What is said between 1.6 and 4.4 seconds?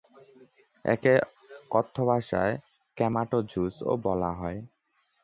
কথ্য ভাষায় "ক্যামাটো জুস"ও বলা